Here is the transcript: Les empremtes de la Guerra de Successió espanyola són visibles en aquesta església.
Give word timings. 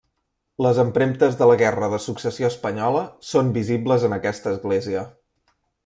Les 0.65 0.77
empremtes 0.83 1.37
de 1.41 1.49
la 1.51 1.57
Guerra 1.59 1.89
de 1.95 1.99
Successió 2.07 2.49
espanyola 2.55 3.05
són 3.33 3.55
visibles 3.61 4.07
en 4.09 4.19
aquesta 4.21 4.57
església. 4.57 5.07